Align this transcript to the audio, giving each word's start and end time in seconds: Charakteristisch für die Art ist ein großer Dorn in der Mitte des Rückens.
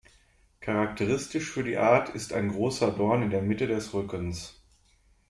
Charakteristisch 0.61 1.51
für 1.51 1.63
die 1.63 1.77
Art 1.77 2.09
ist 2.09 2.33
ein 2.33 2.49
großer 2.49 2.89
Dorn 2.89 3.21
in 3.21 3.29
der 3.29 3.43
Mitte 3.43 3.67
des 3.67 3.93
Rückens. 3.93 4.59